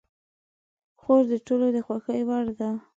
خور 1.01 1.21
د 1.31 1.33
ټولو 1.47 1.67
د 1.75 1.77
خوښې 1.85 2.21
وړ 2.27 2.45
ده. 2.59 2.69